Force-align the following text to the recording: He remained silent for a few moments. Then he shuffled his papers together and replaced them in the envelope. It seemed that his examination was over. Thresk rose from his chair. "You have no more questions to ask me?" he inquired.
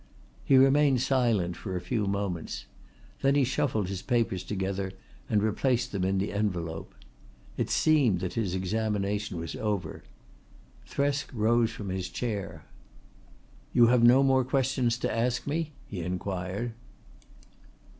He 0.43 0.57
remained 0.57 0.99
silent 0.99 1.55
for 1.55 1.75
a 1.75 1.79
few 1.79 2.07
moments. 2.07 2.65
Then 3.21 3.35
he 3.35 3.43
shuffled 3.43 3.87
his 3.87 4.01
papers 4.01 4.43
together 4.43 4.93
and 5.29 5.43
replaced 5.43 5.91
them 5.91 6.03
in 6.03 6.17
the 6.17 6.33
envelope. 6.33 6.95
It 7.55 7.69
seemed 7.69 8.19
that 8.21 8.33
his 8.33 8.55
examination 8.55 9.37
was 9.37 9.55
over. 9.55 10.03
Thresk 10.89 11.27
rose 11.31 11.69
from 11.69 11.89
his 11.89 12.09
chair. 12.09 12.65
"You 13.73 13.85
have 13.93 14.01
no 14.03 14.23
more 14.23 14.43
questions 14.43 14.97
to 14.97 15.15
ask 15.15 15.45
me?" 15.45 15.71
he 15.85 16.01
inquired. 16.01 16.73